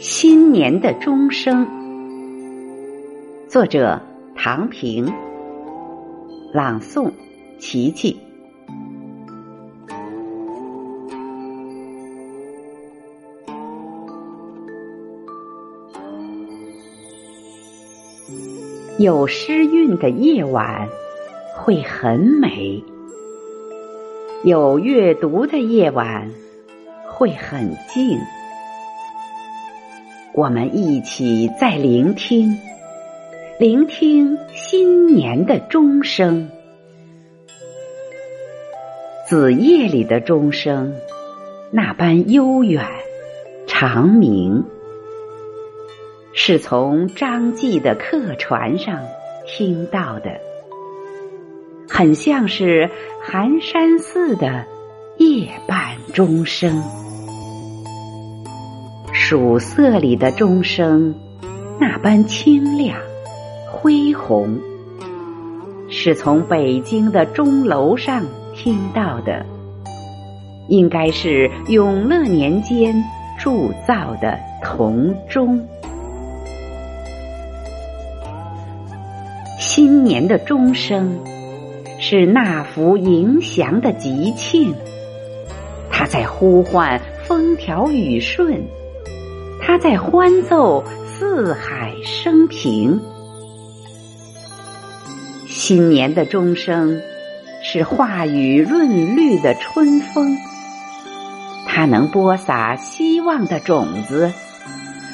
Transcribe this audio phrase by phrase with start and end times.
[0.00, 1.66] 新年的钟声，
[3.48, 4.00] 作者
[4.36, 5.12] 唐平，
[6.52, 7.10] 朗诵
[7.58, 8.16] 琪琪。
[19.00, 20.88] 有诗韵的夜晚
[21.56, 22.84] 会很美，
[24.44, 26.30] 有阅读的夜晚
[27.08, 28.16] 会很静。
[30.38, 32.56] 我们一起在聆听，
[33.58, 36.48] 聆听新年的钟声。
[39.26, 40.94] 子夜里的钟声，
[41.72, 42.86] 那般悠远
[43.66, 44.62] 长鸣，
[46.32, 49.00] 是从张继的客船上
[49.44, 50.40] 听到的，
[51.88, 52.88] 很像是
[53.20, 54.64] 寒山寺的
[55.16, 56.80] 夜半钟声。
[59.30, 61.14] 曙色里的钟声，
[61.78, 62.98] 那般清亮、
[63.70, 64.58] 恢宏，
[65.90, 69.44] 是从北京的钟楼上听到的，
[70.68, 73.04] 应该是永乐年间
[73.38, 75.62] 铸造的铜钟。
[79.58, 81.18] 新年的钟声，
[82.00, 84.74] 是那幅迎祥的吉庆，
[85.90, 88.58] 它在呼唤风调雨顺。
[89.68, 92.98] 他在欢奏四海升平，
[95.46, 96.98] 新年的钟声
[97.62, 100.34] 是化雨润绿的春风，
[101.66, 104.32] 它能播撒希望的种子，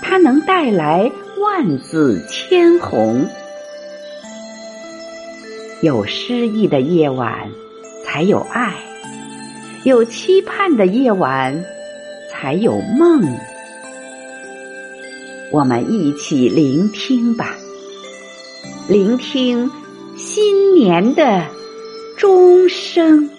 [0.00, 1.10] 它能带来
[1.42, 3.28] 万紫千红。
[5.82, 7.50] 有诗意的夜晚
[8.04, 8.74] 才有爱，
[9.82, 11.64] 有期盼的夜晚
[12.30, 13.36] 才有梦。
[15.52, 17.56] 我们一起聆听吧，
[18.88, 19.70] 聆听
[20.16, 21.46] 新年的
[22.16, 23.30] 钟声。